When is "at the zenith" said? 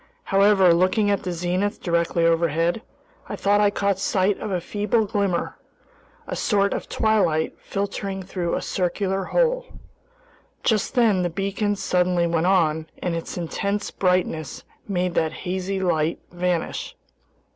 1.11-1.79